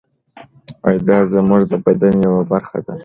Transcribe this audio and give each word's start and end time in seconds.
دا 1.07 1.17
زموږ 1.33 1.61
د 1.71 1.73
بدن 1.85 2.13
یوه 2.25 2.43
برخه 2.51 2.77
ده. 2.85 2.95